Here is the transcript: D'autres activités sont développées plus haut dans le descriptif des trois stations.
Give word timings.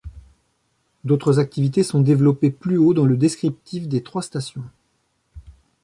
D'autres 1.03 1.37
activités 1.37 1.83
sont 1.83 2.01
développées 2.01 2.49
plus 2.49 2.77
haut 2.79 2.95
dans 2.95 3.05
le 3.05 3.15
descriptif 3.15 3.87
des 3.87 4.01
trois 4.01 4.23
stations. 4.23 4.63